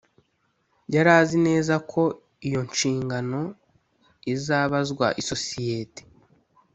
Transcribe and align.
yari 0.93 1.11
azi 1.19 1.37
neza 1.47 1.73
ko 1.91 2.01
iyo 2.47 2.59
nshingano 2.69 3.41
izabazwa 4.33 5.07
isosiyete 5.21 6.01